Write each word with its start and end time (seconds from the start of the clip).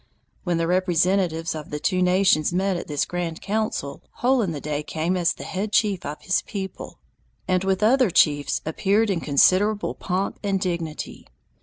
When 0.45 0.57
the 0.57 0.65
representatives 0.65 1.53
of 1.53 1.69
the 1.69 1.79
two 1.79 2.01
nations 2.01 2.51
met 2.51 2.75
at 2.75 2.87
this 2.87 3.05
grand 3.05 3.39
council, 3.39 4.01
Hole 4.13 4.41
in 4.41 4.51
the 4.51 4.59
Day 4.59 4.81
came 4.81 5.15
as 5.15 5.31
the 5.31 5.43
head 5.43 5.71
chief 5.71 6.03
of 6.07 6.19
his 6.23 6.41
people, 6.41 6.97
and 7.47 7.63
with 7.63 7.81
the 7.81 7.85
other 7.89 8.09
chiefs 8.09 8.61
appeared 8.65 9.11
in 9.11 9.19
considerable 9.21 9.93
pomp 9.93 10.39
and 10.41 10.59
dignity. 10.59 11.27